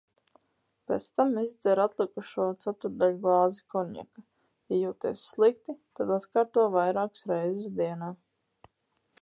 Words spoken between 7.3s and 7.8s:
reizes